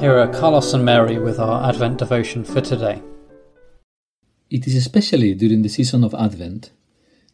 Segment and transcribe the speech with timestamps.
[0.00, 3.02] Here are Carlos and Mery with our Advent devotion for today.
[4.48, 6.70] It is especially during the season of Advent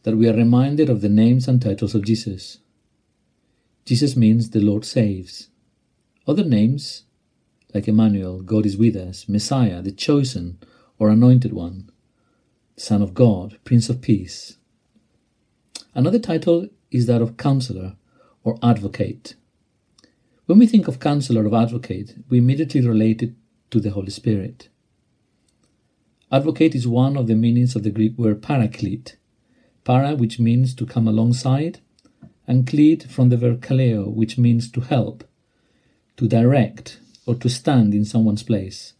[0.01, 2.57] that we are reminded of the names and titles of Jesus.
[3.85, 5.49] Jesus means the Lord saves.
[6.27, 7.03] Other names,
[7.71, 10.57] like Emmanuel, God is with us, Messiah, the chosen
[10.97, 11.91] or anointed one,
[12.77, 14.57] Son of God, Prince of Peace.
[15.93, 17.95] Another title is that of Counselor
[18.43, 19.35] or Advocate.
[20.45, 23.33] When we think of Counselor or Advocate, we immediately relate it
[23.71, 24.69] to the Holy Spirit.
[26.31, 29.17] Advocate is one of the meanings of the Greek word paraclete.
[29.83, 31.79] Para, which means to come alongside,
[32.47, 35.23] and clete from the verb kaleo, which means to help,
[36.17, 38.93] to direct, or to stand in someone's place.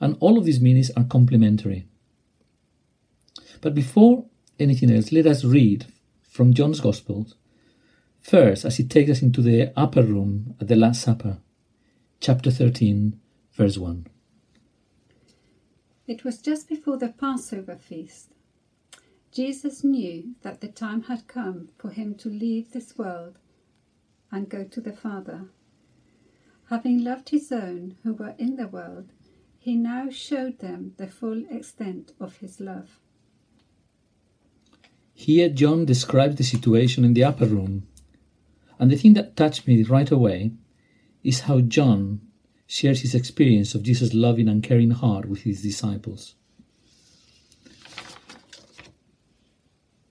[0.00, 1.86] And all of these meanings are complementary.
[3.60, 4.24] But before
[4.58, 5.86] anything else, let us read
[6.28, 7.28] from John's Gospel,
[8.22, 11.38] first as he takes us into the upper room at the Last Supper,
[12.20, 13.18] chapter 13,
[13.52, 14.06] verse 1.
[16.06, 18.28] It was just before the Passover feast.
[19.32, 23.38] Jesus knew that the time had come for him to leave this world
[24.30, 25.46] and go to the Father.
[26.70, 29.10] Having loved his own who were in the world,
[29.58, 32.98] he now showed them the full extent of his love.
[35.14, 37.86] Here, John describes the situation in the upper room.
[38.82, 40.54] And the thing that touched me right away
[41.22, 42.20] is how John
[42.66, 46.34] shares his experience of Jesus' loving and caring heart with his disciples.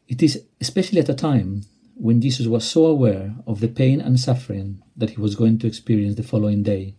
[0.08, 1.64] It is especially at a time
[1.96, 5.68] when Jesus was so aware of the pain and suffering that he was going to
[5.68, 6.96] experience the following day.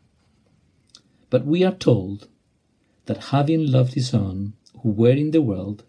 [1.31, 2.29] But we are told
[3.07, 5.85] that having loved his own who were in the world,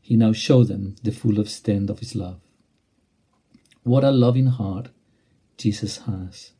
[0.00, 2.45] he now showed them the full extent of his love.
[3.86, 4.88] What a loving heart
[5.56, 6.50] Jesus has.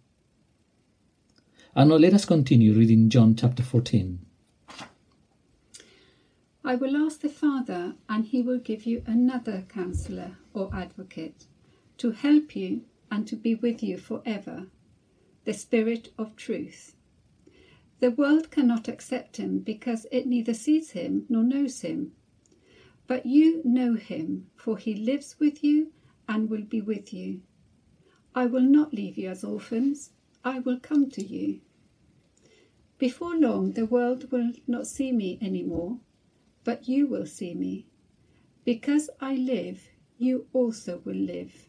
[1.74, 4.20] And now let us continue reading John chapter 14.
[6.64, 11.46] I will ask the Father, and he will give you another counselor or advocate
[11.98, 14.68] to help you and to be with you forever
[15.44, 16.94] the Spirit of truth.
[17.98, 22.12] The world cannot accept him because it neither sees him nor knows him.
[23.08, 25.90] But you know him, for he lives with you
[26.28, 27.40] and will be with you.
[28.34, 30.10] I will not leave you as orphans,
[30.44, 31.60] I will come to you.
[32.98, 35.98] Before long, the world will not see me any more,
[36.64, 37.86] but you will see me.
[38.64, 39.88] Because I live,
[40.18, 41.68] you also will live.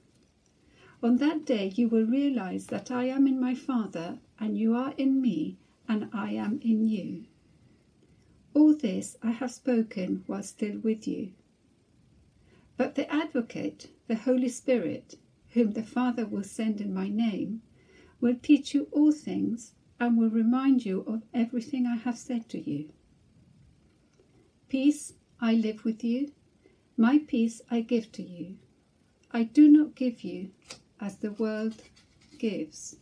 [1.04, 4.94] On that day, you will realize that I am in my Father, and you are
[4.98, 5.58] in me,
[5.88, 7.26] and I am in you.
[8.54, 11.34] All this I have spoken while still with you.
[12.78, 15.16] But the Advocate, the Holy Spirit,
[15.50, 17.62] whom the Father will send in my name,
[18.20, 22.60] will teach you all things and will remind you of everything I have said to
[22.60, 22.90] you.
[24.70, 26.32] Peace I live with you,
[26.98, 28.58] my peace I give to you.
[29.32, 30.52] I do not give you
[31.00, 31.76] as the world
[32.40, 32.96] gives.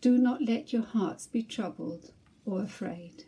[0.00, 2.12] Do not let your hearts be troubled
[2.44, 3.24] or afraid.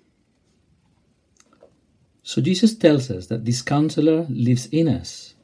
[2.22, 5.34] So Jesus tells us that this counselor lives in us,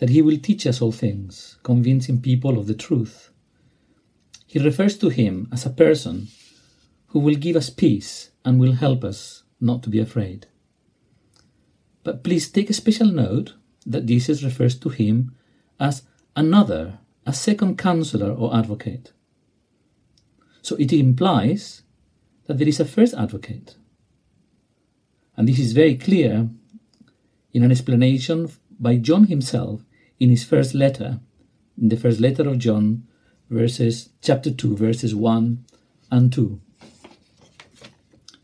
[0.00, 3.30] that he will teach us all things, convincing people of the truth.
[4.46, 6.28] He refers to him as a person
[7.08, 10.46] who will give us peace and will help us not to be afraid.
[12.02, 13.52] But please take a special note
[13.84, 15.36] that Jesus refers to him
[15.78, 16.02] as
[16.34, 19.12] another, a second counselor or advocate.
[20.62, 21.82] So it implies
[22.46, 23.76] that there is a first advocate,
[25.36, 26.48] and this is very clear
[27.52, 29.84] in an explanation by John himself
[30.20, 31.18] in his first letter,
[31.80, 33.08] in the first letter of John,
[33.48, 35.64] verses chapter 2, verses 1
[36.12, 36.60] and 2.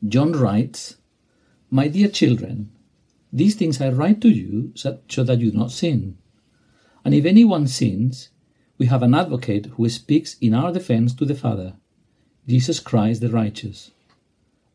[0.09, 0.97] John writes,
[1.70, 2.72] My dear children,
[3.31, 6.16] these things I write to you so that you do not sin.
[7.04, 8.31] And if anyone sins,
[8.79, 11.75] we have an advocate who speaks in our defense to the Father,
[12.49, 13.90] Jesus Christ the righteous.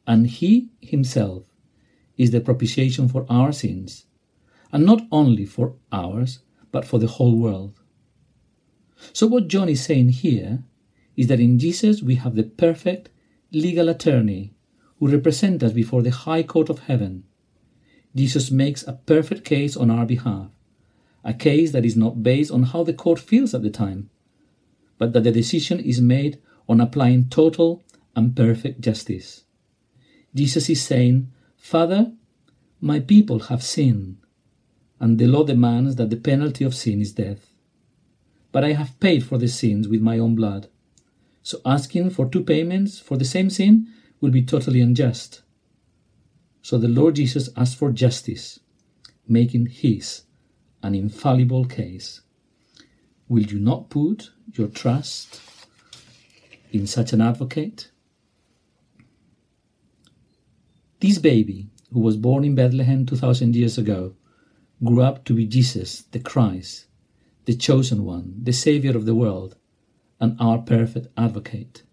[0.06, 1.44] And he himself
[2.18, 4.06] is the propitiation for our sins,
[4.71, 6.39] and not only for ours,
[6.71, 7.79] but for the whole world.
[9.13, 10.63] So, what John is saying here
[11.18, 13.09] is that in Jesus we have the perfect
[13.51, 14.53] legal attorney
[15.00, 17.23] who represents us before the high court of heaven.
[18.15, 20.50] Jesus makes a perfect case on our behalf,
[21.23, 24.09] a case that is not based on how the court feels at the time,
[24.97, 26.39] but that the decision is made
[26.69, 27.83] on applying total
[28.15, 29.44] and perfect justice.
[30.35, 32.13] Jesus is saying, Father,
[32.79, 34.18] my people have sinned,
[35.01, 37.50] and the law demands that the penalty of sin is death.
[38.51, 40.68] But I have paid for the sins with my own blood.
[41.42, 43.88] So asking for two payments for the same sin
[44.21, 45.42] will be totally unjust.
[46.62, 48.59] So the Lord Jesus asked for justice,
[49.27, 50.21] making his
[50.83, 52.21] an infallible case.
[53.27, 55.42] Will you not put your trust
[56.71, 57.89] in such an advocate?
[61.00, 64.13] This baby, who was born in Bethlehem 2000 years ago,
[64.83, 66.86] grew up to be Jesus, the Christ,
[67.45, 69.56] the chosen one, the Savior of the world,
[70.19, 71.83] and our perfect advocate.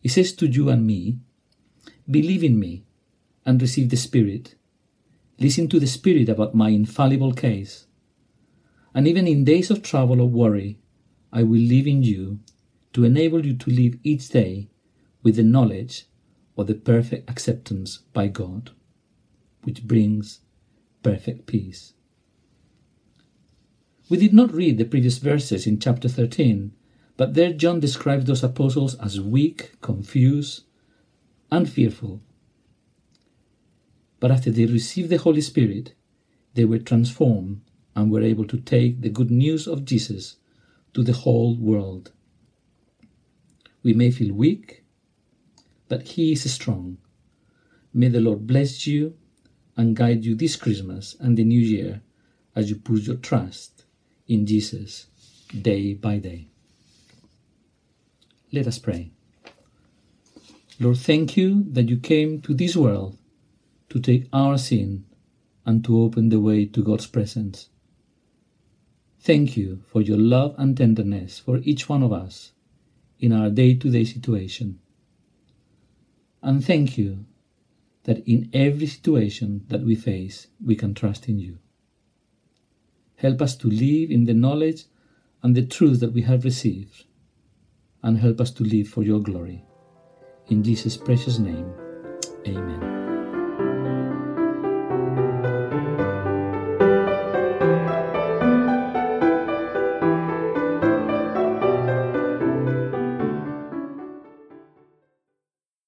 [0.00, 1.18] He says to you and me,
[2.10, 2.84] Believe in me
[3.44, 4.54] and receive the Spirit.
[5.38, 7.86] Listen to the Spirit about my infallible case.
[8.94, 10.78] And even in days of trouble or worry,
[11.32, 12.40] I will live in you
[12.92, 14.68] to enable you to live each day
[15.22, 16.06] with the knowledge
[16.56, 18.70] of the perfect acceptance by God,
[19.62, 20.40] which brings
[21.02, 21.94] perfect peace.
[24.08, 26.72] We did not read the previous verses in chapter 13,
[27.16, 30.64] but there John describes those apostles as weak, confused,
[31.50, 32.20] and fearful.
[34.18, 35.94] But after they received the Holy Spirit,
[36.54, 37.60] they were transformed
[37.94, 40.36] and were able to take the good news of Jesus
[40.94, 42.12] to the whole world.
[43.82, 44.84] We may feel weak,
[45.88, 46.98] but He is strong.
[47.94, 49.14] May the Lord bless you
[49.80, 52.02] and guide you this Christmas and the new year
[52.54, 53.86] as you put your trust
[54.28, 55.06] in Jesus
[55.58, 56.48] day by day.
[58.52, 59.10] Let us pray.
[60.78, 63.16] Lord, thank you that you came to this world
[63.88, 65.06] to take our sin
[65.64, 67.70] and to open the way to God's presence.
[69.18, 72.52] Thank you for your love and tenderness for each one of us
[73.18, 74.78] in our day to day situation.
[76.42, 77.24] And thank you
[78.10, 81.56] that in every situation that we face, we can trust in you.
[83.14, 84.86] Help us to live in the knowledge
[85.44, 87.04] and the truth that we have received,
[88.02, 89.64] and help us to live for your glory.
[90.48, 91.72] In Jesus' precious name,
[92.48, 92.99] amen.